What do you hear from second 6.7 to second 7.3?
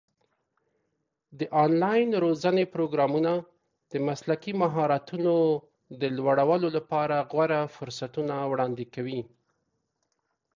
لپاره